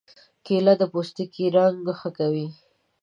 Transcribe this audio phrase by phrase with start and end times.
[0.45, 2.47] کېله د پوستکي رنګ ښه کوي.